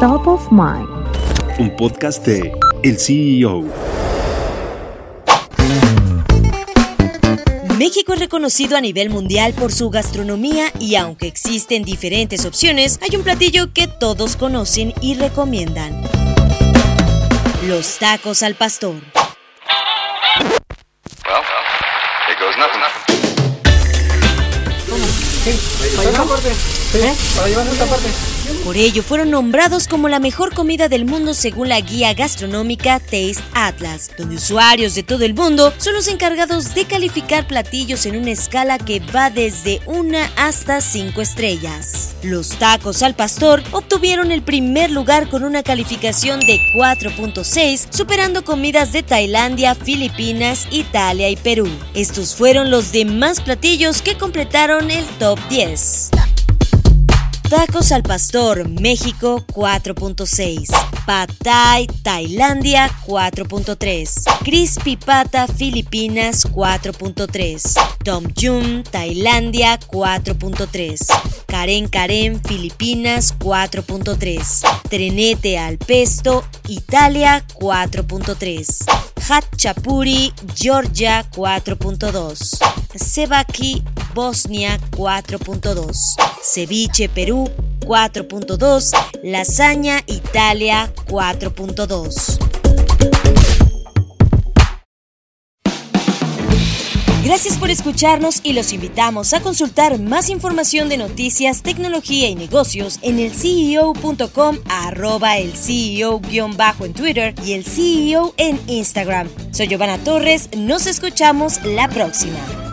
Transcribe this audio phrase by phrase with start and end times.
[0.00, 0.86] Top of Mind.
[1.58, 2.52] Un podcast de
[2.82, 3.64] El CEO.
[7.78, 13.16] México es reconocido a nivel mundial por su gastronomía y aunque existen diferentes opciones, hay
[13.16, 16.02] un platillo que todos conocen y recomiendan.
[17.66, 18.96] Los tacos al pastor.
[28.64, 33.38] Por ello fueron nombrados como la mejor comida del mundo según la guía gastronómica Taste
[33.54, 38.30] Atlas, donde usuarios de todo el mundo son los encargados de calificar platillos en una
[38.30, 42.14] escala que va desde una hasta 5 estrellas.
[42.22, 48.92] Los tacos al pastor obtuvieron el primer lugar con una calificación de 4.6, superando comidas
[48.92, 51.68] de Tailandia, Filipinas, Italia y Perú.
[51.94, 55.75] Estos fueron los demás platillos que completaron el top 10.
[57.50, 60.70] Tacos al Pastor, México 4.6.
[61.04, 64.24] Patay, Tailandia 4.3.
[64.42, 67.74] Crispy Pata, Filipinas 4.3.
[68.02, 71.44] Tom Yum, Tailandia 4.3.
[71.46, 74.88] Karen Karen, Filipinas 4.3.
[74.88, 78.86] Trenete al Pesto, Italia 4.3.
[79.28, 82.85] Hatchapuri, Georgia 4.2.
[82.98, 83.82] Sebaki,
[84.14, 85.96] Bosnia 4.2.
[86.42, 88.92] Ceviche, Perú 4.2.
[89.22, 92.46] Lasaña, Italia 4.2.
[97.26, 103.00] Gracias por escucharnos y los invitamos a consultar más información de noticias, tecnología y negocios
[103.02, 109.28] en el CEO.com, arroba el CEO-bajo en Twitter y el CEO en Instagram.
[109.50, 112.65] Soy Giovanna Torres, nos escuchamos la próxima.